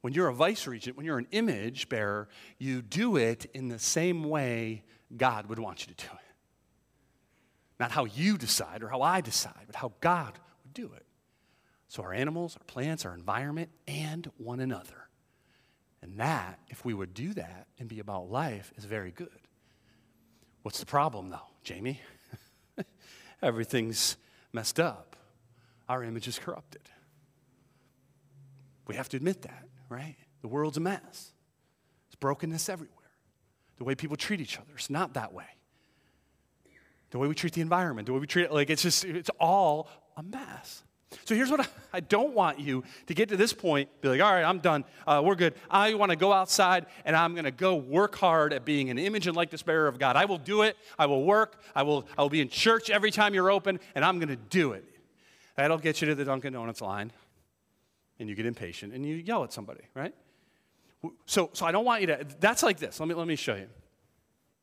[0.00, 3.78] When you're a vice regent, when you're an image bearer, you do it in the
[3.78, 4.84] same way
[5.16, 6.34] God would want you to do it.
[7.80, 11.06] Not how you decide or how I decide, but how God would do it.
[11.88, 15.08] So, our animals, our plants, our environment, and one another.
[16.02, 19.28] And that, if we would do that and be about life, is very good.
[20.64, 22.00] What's the problem, though, Jamie?
[23.42, 24.16] Everything's
[24.52, 25.14] messed up.
[25.88, 26.82] Our image is corrupted.
[28.88, 30.16] We have to admit that right?
[30.42, 31.32] The world's a mess.
[32.08, 32.90] There's brokenness everywhere.
[33.78, 35.46] The way people treat each other is not that way.
[37.10, 39.30] The way we treat the environment, the way we treat it, like it's just, it's
[39.38, 40.82] all a mess.
[41.24, 44.20] So here's what I, I don't want you to get to this point, be like,
[44.20, 44.84] all right, I'm done.
[45.06, 45.54] Uh, we're good.
[45.70, 48.98] I want to go outside and I'm going to go work hard at being an
[48.98, 50.16] image and likeness bearer of God.
[50.16, 50.76] I will do it.
[50.98, 51.62] I will work.
[51.74, 54.36] I will, I will be in church every time you're open and I'm going to
[54.36, 54.84] do it.
[55.56, 57.12] That'll get you to the Dunkin' Donuts line
[58.18, 60.14] and you get impatient and you yell at somebody, right?
[61.26, 62.98] So, so I don't want you to, that's like this.
[62.98, 63.68] Let me, let me show you.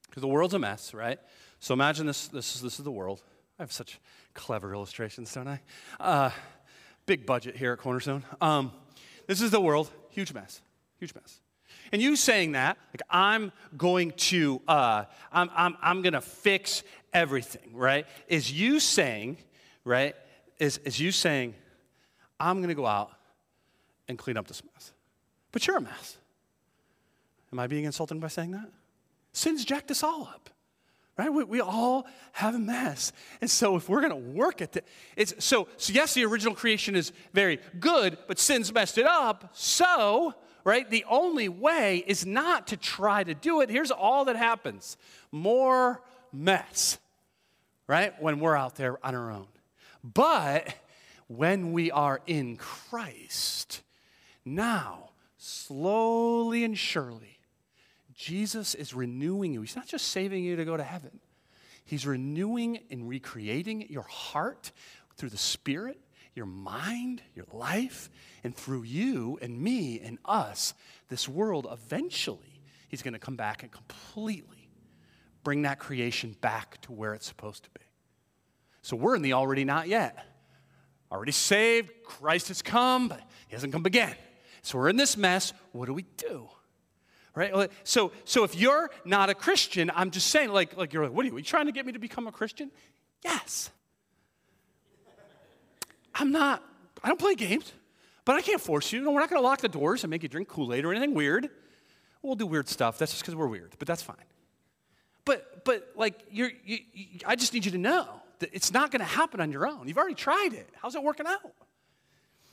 [0.10, 1.20] Because the world's a mess, right?
[1.60, 3.24] So imagine this, this, is, this is the world.
[3.62, 4.00] I have such
[4.34, 5.62] clever illustrations, don't I?
[6.00, 6.32] Uh,
[7.06, 8.24] big budget here at Cornerstone.
[8.42, 8.72] Um,
[9.28, 10.62] this is the world, huge mess,
[10.98, 11.40] huge mess.
[11.92, 16.82] And you saying that, like I'm going to, uh, I'm, I'm, I'm going to fix
[17.14, 18.08] everything, right?
[18.28, 19.38] Is you saying,
[19.86, 20.16] right?
[20.58, 21.54] Is, is you saying,
[22.40, 23.12] I'm going to go out
[24.08, 24.92] and clean up this mess.
[25.52, 26.18] But you're a mess.
[27.54, 28.72] Am I being insulted by saying that?
[29.34, 30.50] Sin's jacked us all up.
[31.22, 31.32] Right?
[31.32, 33.14] We, we all have a mess.
[33.42, 36.56] And so if we're going to work at it, it's so, so yes, the original
[36.56, 39.52] creation is very good, but sin's messed it up.
[39.54, 43.70] So, right, the only way is not to try to do it.
[43.70, 44.98] Here's all that happens.
[45.32, 46.02] More
[46.34, 46.98] mess.
[47.86, 48.20] Right?
[48.20, 49.48] When we're out there on our own.
[50.04, 50.74] But
[51.28, 53.84] when we are in Christ,
[54.44, 57.31] now, slowly and surely,
[58.22, 59.62] Jesus is renewing you.
[59.62, 61.20] He's not just saving you to go to heaven,
[61.84, 64.72] He's renewing and recreating your heart
[65.18, 66.00] through the Spirit,
[66.36, 68.12] your mind, your life,
[68.44, 70.76] and through you and me and us,
[71.10, 74.70] this world eventually, He's going to come back and completely
[75.44, 77.86] bring that creation back to where it's supposed to be.
[78.84, 80.24] So we're in the already not yet.
[81.12, 84.16] Already saved, Christ has come, but He hasn't come again.
[84.62, 85.54] So we're in this mess.
[85.72, 86.50] What do we do?
[87.34, 87.72] Right?
[87.84, 91.24] So, so if you're not a Christian, I'm just saying, like, like you're like, what
[91.24, 92.72] are you, are you trying to get me to become a Christian?
[93.24, 93.70] Yes.
[96.14, 96.62] I'm not,
[97.02, 97.72] I don't play games,
[98.26, 99.10] but I can't force you.
[99.10, 101.14] We're not going to lock the doors and make you drink Kool Aid or anything
[101.14, 101.50] weird.
[102.22, 102.98] We'll do weird stuff.
[102.98, 104.18] That's just because we're weird, but that's fine.
[105.24, 108.08] But, but like, you're, you, you, I just need you to know
[108.40, 109.88] that it's not going to happen on your own.
[109.88, 110.70] You've already tried it.
[110.82, 111.54] How's it working out?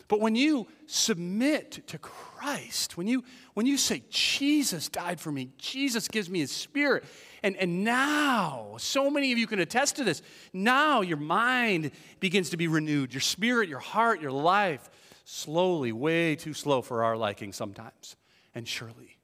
[0.08, 5.50] But when you submit to Christ, when you, when you say, Jesus died for me,
[5.58, 7.04] Jesus gives me his spirit,
[7.42, 10.22] and, and now, so many of you can attest to this,
[10.54, 11.90] now your mind
[12.20, 14.88] begins to be renewed, your spirit, your heart, your life,
[15.26, 18.16] slowly, way too slow for our liking sometimes,
[18.54, 19.18] and surely.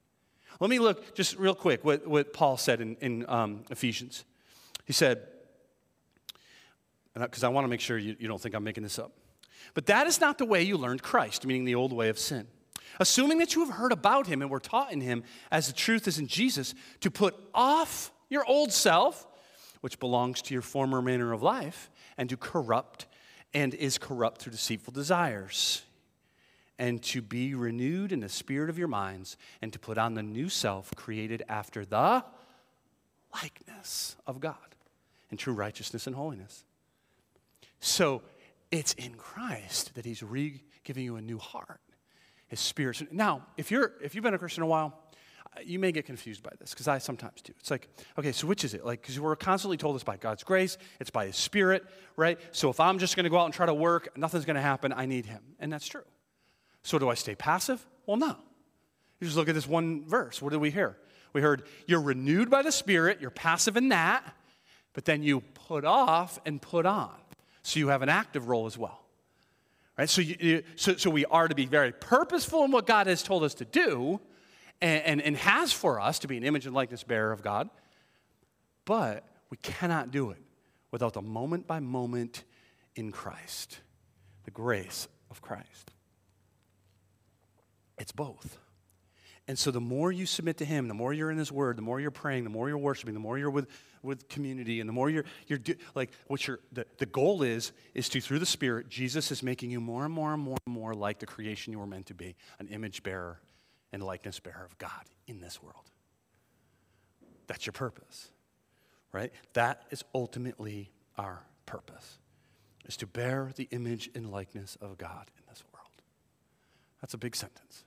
[0.59, 4.23] Let me look just real quick what, what Paul said in, in um, Ephesians.
[4.85, 5.23] He said,
[7.15, 9.13] because I want to make sure you, you don't think I'm making this up.
[9.75, 12.47] But that is not the way you learned Christ, meaning the old way of sin.
[12.99, 16.07] Assuming that you have heard about him and were taught in him as the truth
[16.07, 19.27] is in Jesus, to put off your old self,
[19.81, 23.05] which belongs to your former manner of life, and to corrupt
[23.53, 25.83] and is corrupt through deceitful desires,
[26.79, 30.23] and to be renewed in the spirit of your minds, and to put on the
[30.23, 32.23] new self created after the
[33.33, 34.55] likeness of God
[35.31, 36.63] in true righteousness and holiness.
[37.79, 38.21] So,
[38.75, 41.81] it's in Christ that He's re giving you a new heart.
[42.47, 43.11] His Spirit.
[43.11, 44.93] Now, if, you're, if you've been a Christian a while,
[45.63, 47.53] you may get confused by this because I sometimes do.
[47.59, 48.85] It's like, okay, so which is it?
[48.85, 51.83] Like, because we're constantly told it's by God's grace, it's by His Spirit,
[52.15, 52.39] right?
[52.51, 54.61] So if I'm just going to go out and try to work, nothing's going to
[54.61, 54.93] happen.
[54.93, 55.41] I need Him.
[55.59, 56.03] And that's true.
[56.83, 57.85] So do I stay passive?
[58.05, 58.35] Well, no.
[59.19, 60.41] You just look at this one verse.
[60.41, 60.97] What did we hear?
[61.33, 64.23] We heard, you're renewed by the Spirit, you're passive in that,
[64.93, 67.15] but then you put off and put on.
[67.65, 69.01] So you have an active role as well.
[69.97, 70.07] Right?
[70.07, 73.43] So, you, so, so we are to be very purposeful in what God has told
[73.43, 74.19] us to do
[74.81, 77.71] and, and, and has for us to be an image and likeness bearer of God.
[78.85, 80.37] But we cannot do it
[80.91, 82.43] without the moment by moment
[82.95, 83.79] in Christ,
[84.43, 85.91] the grace of Christ.
[87.97, 88.59] It's both.
[89.47, 91.81] And so the more you submit to Him, the more you're in His Word, the
[91.81, 93.67] more you're praying, the more you're worshiping, the more you're with,
[94.05, 97.71] with community, and the more you're, you're do, like what you're, the, the goal is,
[97.93, 100.73] is to, through the Spirit, Jesus is making you more and more and more and
[100.73, 103.41] more like the creation you were meant to be, an image bearer
[103.91, 105.89] and likeness bearer of God in this world.
[107.47, 108.29] That's your purpose,
[109.11, 109.31] right?
[109.53, 112.19] That is ultimately our purpose,
[112.85, 115.89] is to bear the image and likeness of God in this world.
[117.01, 117.83] That's a big sentence.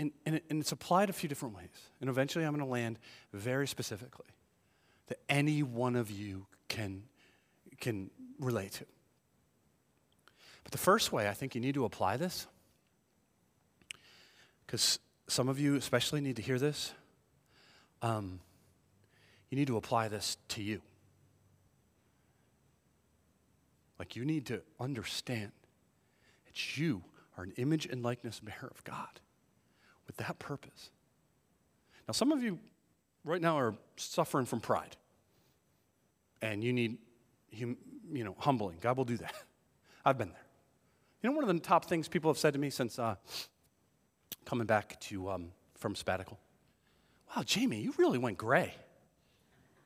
[0.00, 1.68] And, and, and, and it's applied a few different ways.
[2.00, 2.98] And eventually I'm going to land
[3.34, 4.28] very specifically
[5.08, 7.02] that any one of you can,
[7.80, 8.86] can relate to.
[10.64, 12.46] But the first way I think you need to apply this,
[14.64, 16.94] because some of you especially need to hear this,
[18.00, 18.40] um,
[19.50, 20.80] you need to apply this to you.
[23.98, 25.52] Like you need to understand
[26.46, 27.02] that you
[27.36, 29.20] are an image and likeness bearer of God
[30.10, 30.90] with that purpose.
[32.08, 32.58] Now, some of you
[33.24, 34.96] right now are suffering from pride,
[36.42, 36.98] and you need,
[37.52, 37.76] you
[38.10, 38.78] know, humbling.
[38.80, 39.32] God will do that.
[40.04, 40.46] I've been there.
[41.22, 43.14] You know, one of the top things people have said to me since uh,
[44.44, 46.40] coming back to um, from sabbatical.
[47.36, 48.74] Wow, Jamie, you really went gray.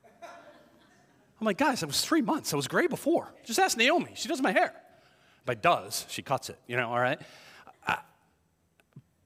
[0.23, 2.51] I'm like, guys, it was three months.
[2.51, 3.31] I was gray before.
[3.43, 4.13] Just ask Naomi.
[4.15, 4.73] She does my hair.
[5.45, 7.21] But does, she cuts it, you know, all right?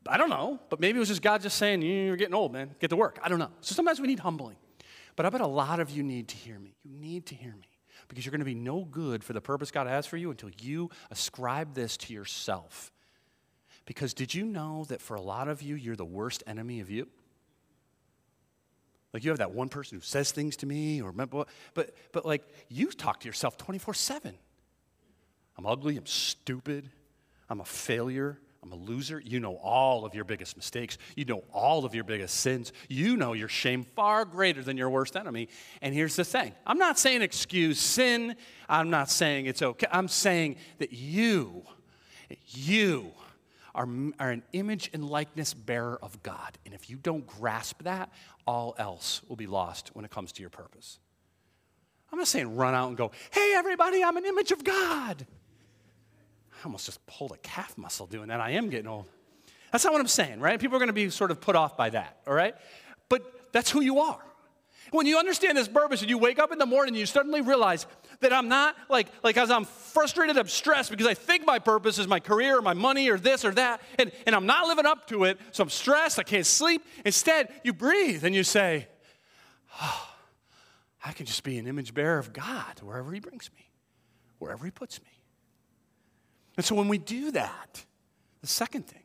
[0.07, 2.75] I don't know, but maybe it was just God just saying, You're getting old, man.
[2.79, 3.19] Get to work.
[3.21, 3.51] I don't know.
[3.61, 4.55] So sometimes we need humbling.
[5.15, 6.75] But I bet a lot of you need to hear me.
[6.83, 7.67] You need to hear me
[8.07, 10.49] because you're going to be no good for the purpose God has for you until
[10.61, 12.91] you ascribe this to yourself.
[13.85, 16.89] Because did you know that for a lot of you, you're the worst enemy of
[16.89, 17.07] you?
[19.13, 22.47] Like you have that one person who says things to me, or but but, like
[22.67, 24.35] you talk to yourself 24 7.
[25.57, 26.89] I'm ugly, I'm stupid,
[27.49, 28.39] I'm a failure,
[28.71, 29.21] I'm a loser.
[29.25, 30.97] You know all of your biggest mistakes.
[31.15, 32.71] You know all of your biggest sins.
[32.87, 35.49] You know your shame far greater than your worst enemy.
[35.81, 38.35] And here's the thing I'm not saying excuse sin.
[38.67, 39.87] I'm not saying it's okay.
[39.91, 41.63] I'm saying that you,
[42.45, 43.11] you
[43.73, 43.87] are,
[44.19, 46.57] are an image and likeness bearer of God.
[46.65, 48.11] And if you don't grasp that,
[48.45, 50.99] all else will be lost when it comes to your purpose.
[52.11, 55.25] I'm not saying run out and go, hey, everybody, I'm an image of God.
[56.59, 58.41] I almost just pulled a calf muscle doing that.
[58.41, 59.05] I am getting old.
[59.71, 60.59] That's not what I'm saying, right?
[60.59, 62.55] People are going to be sort of put off by that, all right?
[63.07, 64.19] But that's who you are.
[64.91, 67.41] When you understand this purpose and you wake up in the morning and you suddenly
[67.41, 67.85] realize
[68.21, 71.99] that I'm not like, like as I'm frustrated, I'm stressed because I think my purpose
[71.99, 74.85] is my career or my money or this or that, and, and I'm not living
[74.87, 76.83] up to it, so I'm stressed, I can't sleep.
[77.05, 78.87] Instead, you breathe and you say,
[79.81, 80.07] oh,
[81.05, 83.69] I can just be an image bearer of God wherever He brings me,
[84.39, 85.18] wherever He puts me.
[86.59, 87.85] And so when we do that,
[88.41, 89.03] the second thing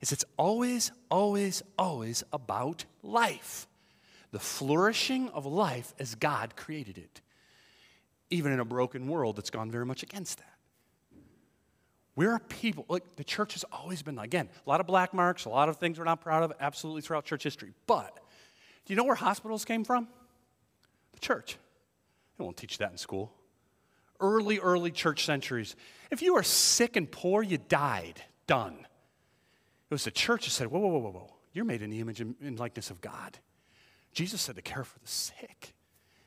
[0.00, 3.68] is it's always, always, always about life.
[4.32, 7.20] The flourishing of life as God created it,
[8.28, 10.56] even in a broken world that's gone very much against that.
[12.16, 15.44] We're a people, like the church has always been, again, a lot of black marks,
[15.44, 17.70] a lot of things we're not proud of, absolutely throughout church history.
[17.86, 18.18] But
[18.84, 20.08] do you know where hospitals came from?
[21.12, 21.56] The church.
[22.36, 23.32] They won't teach that in school
[24.20, 25.76] early, early church centuries.
[26.10, 28.22] If you were sick and poor, you died.
[28.46, 28.86] Done.
[29.90, 31.36] It was the church that said, whoa, whoa, whoa, whoa, whoa.
[31.52, 33.38] You're made in the image and likeness of God.
[34.12, 35.74] Jesus said to care for the sick.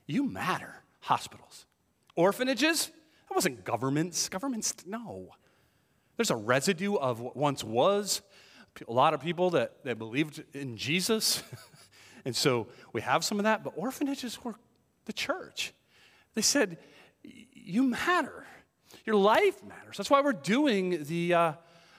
[0.06, 0.84] You matter.
[1.02, 1.66] Hospitals.
[2.16, 2.88] Orphanages?
[3.30, 4.30] That wasn't governments.
[4.30, 5.30] Governments, no.
[6.18, 8.22] There's a residue of what once was.
[8.88, 11.44] A lot of people that, that believed in Jesus.
[12.26, 14.56] and so we have some of that, but orphanages were
[15.06, 15.74] the church.
[16.36, 16.78] They said,
[17.54, 18.46] you matter.
[19.06, 19.98] Your life matters.
[19.98, 21.54] That's why we're doing the, uh,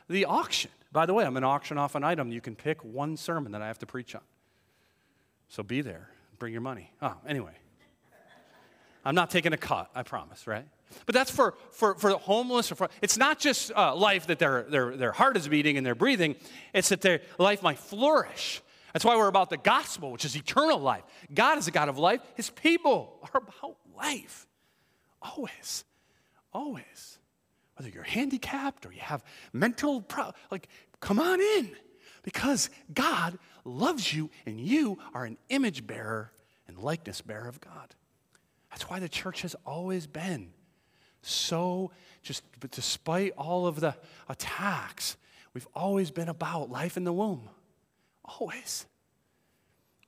[0.08, 0.70] the auction.
[0.92, 2.30] By the way, I'm going to auction off an item.
[2.30, 4.22] You can pick one sermon that I have to preach on.
[5.48, 6.08] So be there.
[6.38, 6.92] Bring your money.
[7.02, 7.52] Oh, anyway.
[9.04, 10.64] I'm not taking a cut, I promise, right?
[11.04, 12.72] But that's for, for, for the homeless.
[12.72, 15.84] Or for, it's not just uh, life that their, their, their heart is beating and
[15.84, 16.36] they're breathing,
[16.72, 18.62] it's that their life might flourish.
[18.92, 21.02] That's why we're about the gospel, which is eternal life.
[21.34, 22.20] God is a God of life.
[22.36, 24.46] His people are about life.
[25.24, 25.84] Always.
[26.52, 27.18] Always.
[27.76, 30.68] Whether you're handicapped or you have mental problems, like,
[31.00, 31.72] come on in
[32.22, 36.30] because God loves you and you are an image bearer
[36.68, 37.94] and likeness bearer of God.
[38.70, 40.52] That's why the church has always been
[41.22, 41.90] so,
[42.22, 43.94] just but despite all of the
[44.28, 45.16] attacks,
[45.54, 47.48] we've always been about life in the womb.
[48.24, 48.86] Always.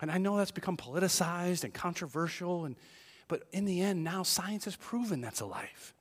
[0.01, 2.77] And I know that's become politicized and controversial, and,
[3.29, 5.95] but in the end, now science has proven that's a life.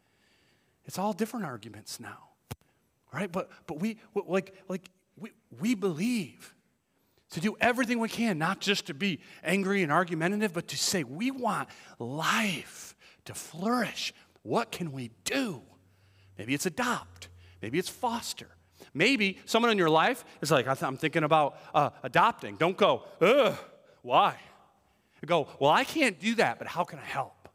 [0.86, 2.30] It's all different arguments now,
[3.14, 3.32] right?
[3.32, 6.54] But, but we, like, like we, we believe
[7.32, 11.04] to do everything we can, not just to be angry and argumentative, but to say
[11.04, 11.68] we want
[12.00, 12.96] life
[13.26, 14.14] to flourish.
[14.44, 15.62] What can we do?
[16.38, 17.30] Maybe it's adopt,
[17.62, 18.48] maybe it's foster.
[18.94, 22.56] Maybe someone in your life is like, I'm thinking about uh, adopting.
[22.56, 23.58] Don't go, ugh,
[24.02, 24.38] why?
[25.26, 27.50] Go, well, I can't do that, but how can I help?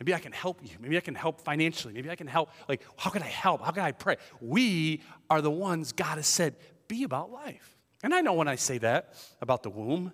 [0.00, 0.76] Maybe I can help you.
[0.80, 1.94] Maybe I can help financially.
[1.94, 2.50] Maybe I can help.
[2.68, 3.62] Like, how can I help?
[3.62, 4.16] How can I pray?
[4.40, 6.56] We are the ones God has said,
[6.88, 7.78] be about life.
[8.02, 10.12] And I know when I say that about the womb,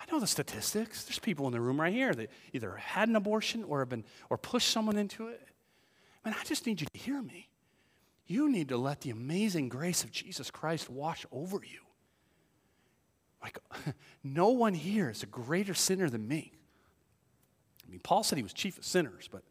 [0.00, 1.04] I know the statistics.
[1.04, 4.04] There's people in the room right here that either had an abortion or have been
[4.30, 5.46] or pushed someone into it.
[6.24, 7.48] Man, I just need you to hear me.
[8.26, 11.80] You need to let the amazing grace of Jesus Christ wash over you.
[13.46, 13.58] Like,
[14.24, 16.52] no one here is a greater sinner than me.
[17.86, 19.42] I mean, Paul said he was chief of sinners, but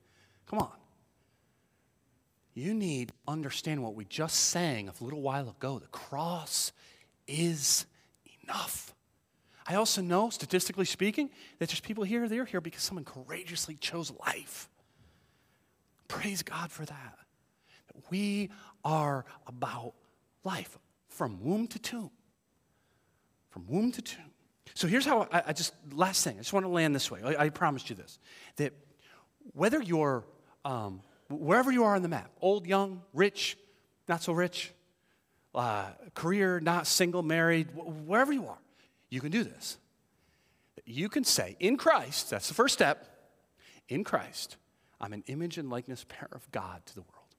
[0.49, 0.73] come on.
[2.53, 5.79] You need to understand what we just sang a little while ago.
[5.79, 6.73] The cross
[7.25, 7.85] is
[8.43, 8.93] enough.
[9.65, 11.29] I also know, statistically speaking,
[11.59, 14.69] that there's people here, they're here because someone courageously chose life.
[16.09, 17.17] Praise God for that.
[18.09, 18.49] We
[18.83, 19.93] are about
[20.43, 20.77] life
[21.07, 22.11] from womb to tomb.
[23.55, 24.31] From womb to tomb.
[24.73, 27.21] So here's how I, I just, last thing, I just want to land this way.
[27.23, 28.19] I, I promised you this
[28.57, 28.73] that
[29.53, 30.25] whether you're,
[30.65, 33.57] um, wherever you are on the map, old, young, rich,
[34.09, 34.73] not so rich,
[35.53, 35.85] uh,
[36.15, 38.57] career, not single, married, wherever you are,
[39.09, 39.77] you can do this.
[40.85, 43.07] You can say, in Christ, that's the first step,
[43.87, 44.57] in Christ,
[44.99, 47.35] I'm an image and likeness pair of God to the world.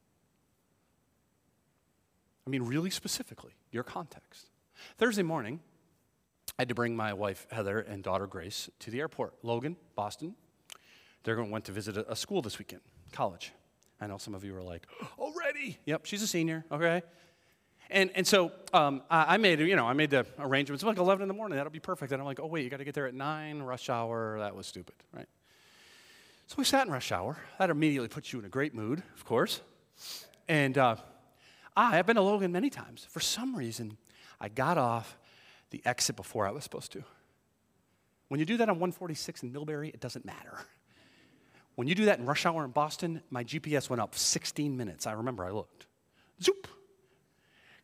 [2.47, 4.47] I mean, really specifically, your context.
[4.97, 5.61] Thursday morning,
[6.59, 9.35] I had to bring my wife Heather and daughter Grace to the airport.
[9.43, 10.35] Logan, Boston.
[11.23, 12.83] They're going went to visit a, school this weekend,
[13.13, 13.53] college.
[14.01, 14.87] I know some of you are like,
[15.19, 15.79] already?
[15.85, 17.03] Yep, she's a senior, okay?
[17.91, 20.83] And, and so um, I, made, you know, I made the arrangements.
[20.83, 22.13] It was like 11 in the morning, that'll be perfect.
[22.13, 24.39] And I'm like, oh, wait, you got to get there at 9, rush hour.
[24.39, 25.29] That was stupid, right?
[26.47, 27.37] So we sat in rush hour.
[27.59, 29.61] That immediately puts you in a great mood, of course.
[30.49, 30.97] And uh,
[31.77, 33.07] I, I've been to Logan many times.
[33.11, 33.99] For some reason,
[34.41, 35.19] I got off
[35.71, 37.05] the exit before I was supposed to.
[38.29, 40.59] When you do that on 146 in Millbury, it doesn't matter.
[41.77, 45.07] When you do that in rush hour in Boston, my GPS went up 16 minutes.
[45.07, 45.87] I remember I looked.
[46.43, 46.69] Zoop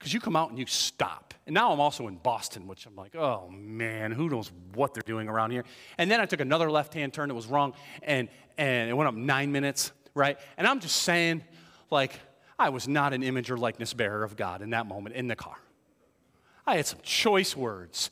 [0.03, 1.33] because you come out and you stop.
[1.47, 5.03] And now I'm also in Boston, which I'm like, oh man, who knows what they're
[5.07, 5.63] doing around here.
[5.97, 7.73] And then I took another left hand turn that was wrong,
[8.03, 8.29] and,
[8.59, 10.39] and it went up nine minutes, right?
[10.57, 11.45] And I'm just saying,
[11.89, 12.19] like,
[12.59, 15.37] I was not an image or likeness bearer of God in that moment in the
[15.37, 15.55] car.
[16.67, 18.11] I had some choice words.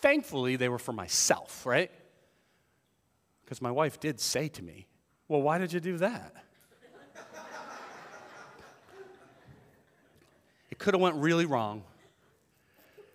[0.00, 1.90] Thankfully, they were for myself, right?
[3.44, 4.86] Because my wife did say to me,
[5.28, 6.34] Well, why did you do that?
[10.70, 11.84] It could have went really wrong.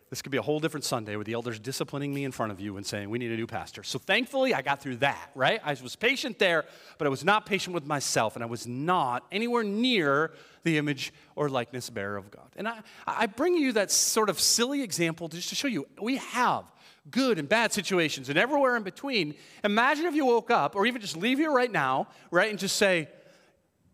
[0.10, 2.60] This could be a whole different Sunday with the elders disciplining me in front of
[2.60, 3.84] you and saying, We need a new pastor.
[3.84, 5.60] So thankfully, I got through that, right?
[5.64, 6.66] I was patient there,
[6.97, 10.32] but I was not patient with myself, and I was not anywhere near
[10.64, 12.49] the image or likeness bearer of God.
[12.55, 16.18] And I, I bring you that sort of silly example just to show you we
[16.18, 16.66] have
[17.12, 19.36] good and bad situations and everywhere in between.
[19.64, 22.78] Imagine if you woke up, or even just leave here right now, right, and just
[22.78, 23.10] say,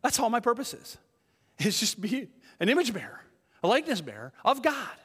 [0.01, 0.97] That's all my purpose is.
[1.57, 3.22] It's just be an image bearer
[3.66, 4.95] a likeness bearer of God.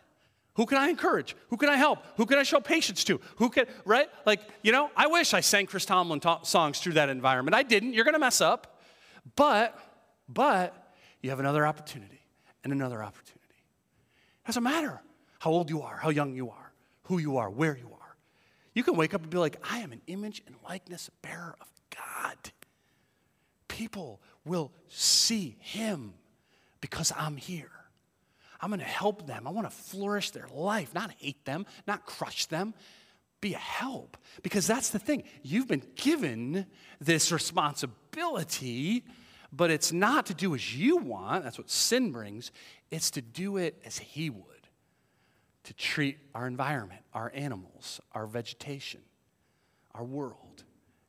[0.55, 1.36] Who can I encourage?
[1.48, 2.05] Who can I help?
[2.16, 3.20] Who can I show patience to?
[3.36, 4.09] Who can, right?
[4.26, 7.55] Like, you know, I wish I sang Chris Tomlin songs through that environment.
[7.55, 7.94] I didn't.
[7.94, 8.80] You're going to mess up.
[9.36, 9.78] But,
[10.28, 12.20] but, you have another opportunity
[12.64, 13.40] and another opportunity.
[14.44, 15.01] It doesn't matter
[15.38, 16.72] how old you are, how young you are,
[17.05, 18.16] who you are, where you are.
[18.74, 21.68] You can wake up and be like, I am an image and likeness bearer of
[21.94, 22.36] God.
[23.68, 26.14] People will see him
[26.80, 27.70] because I'm here.
[28.61, 29.47] I'm going to help them.
[29.47, 32.75] I want to flourish their life, not hate them, not crush them.
[33.41, 34.19] Be a help.
[34.43, 35.25] Because that's the thing.
[35.43, 36.67] You've been given
[37.01, 39.05] this responsibility
[39.53, 41.45] but it's not to do as you want.
[41.45, 42.53] That's what sin brings.
[42.91, 44.45] It's to do it as He would
[45.65, 49.01] to treat our environment, our animals, our vegetation,
[49.95, 50.65] our world,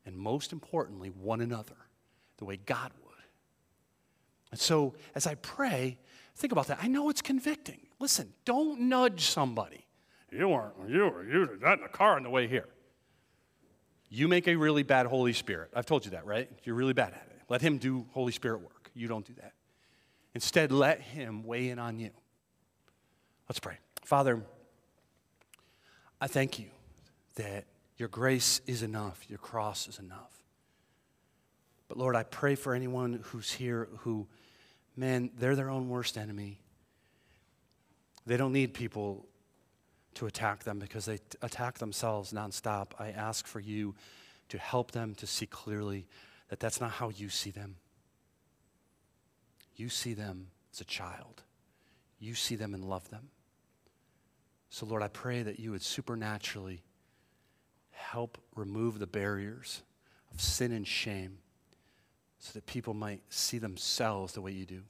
[0.06, 1.78] and most importantly, one another,
[2.38, 3.12] the way God would.
[4.52, 5.98] And so, as I pray,
[6.36, 6.80] think about that.
[6.82, 7.80] I know it's convicting.
[8.00, 9.86] Listen, don't nudge somebody.
[10.32, 12.68] You weren't, you were, you did that in the car on the way here.
[14.10, 15.72] You make a really bad Holy Spirit.
[15.76, 16.50] I've told you that, right?
[16.64, 17.42] You're really bad at it.
[17.50, 18.92] Let Him do Holy Spirit work.
[18.94, 19.54] You don't do that.
[20.34, 22.12] Instead, let Him weigh in on you.
[23.48, 23.78] Let's pray.
[24.04, 24.42] Father,
[26.20, 26.68] I thank you
[27.36, 27.66] that
[27.98, 30.44] your grace is enough, your cross is enough.
[31.88, 34.28] But Lord, I pray for anyone who's here who,
[34.96, 36.60] man, they're their own worst enemy.
[38.26, 39.26] They don't need people
[40.16, 42.92] to attack them because they t- attack themselves nonstop.
[43.00, 43.96] I ask for you
[44.50, 46.06] to help them to see clearly
[46.50, 47.78] that that's not how you see them.
[49.76, 51.44] You see them as a child,
[52.20, 53.30] you see them and love them.
[54.70, 56.82] So, Lord, I pray that you would supernaturally
[57.92, 59.82] help remove the barriers
[60.34, 61.40] of sin and shame
[62.42, 64.82] so that people might see themselves the way you do.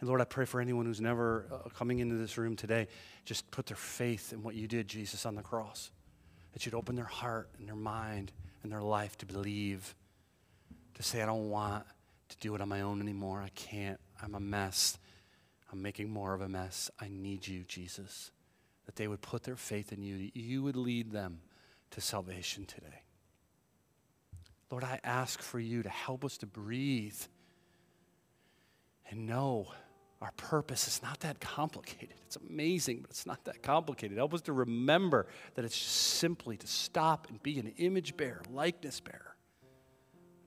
[0.00, 2.88] And Lord, I pray for anyone who's never uh, coming into this room today,
[3.24, 5.90] just put their faith in what you did, Jesus, on the cross.
[6.52, 8.32] That you'd open their heart and their mind
[8.62, 9.94] and their life to believe,
[10.94, 11.84] to say, I don't want
[12.30, 13.42] to do it on my own anymore.
[13.42, 14.00] I can't.
[14.22, 14.98] I'm a mess.
[15.70, 16.90] I'm making more of a mess.
[16.98, 18.30] I need you, Jesus.
[18.86, 21.40] That they would put their faith in you, that you would lead them
[21.90, 23.02] to salvation today.
[24.70, 27.20] Lord, I ask for you to help us to breathe
[29.10, 29.68] and know
[30.20, 32.16] our purpose is not that complicated.
[32.26, 34.16] It's amazing, but it's not that complicated.
[34.16, 38.42] Help us to remember that it's just simply to stop and be an image bearer,
[38.50, 39.36] likeness bearer.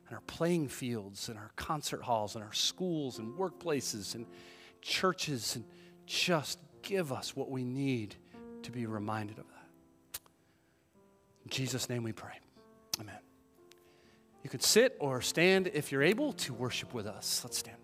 [0.09, 4.26] In our playing fields, in our concert halls, in our schools and workplaces and
[4.82, 5.63] churches, and
[6.07, 8.15] just give us what we need
[8.63, 10.20] to be reminded of that.
[11.43, 12.34] In Jesus' name we pray.
[12.99, 13.20] Amen.
[14.43, 17.41] You could sit or stand if you're able to worship with us.
[17.43, 17.77] Let's stand.